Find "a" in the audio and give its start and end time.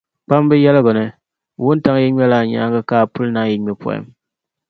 2.43-2.47, 3.03-3.09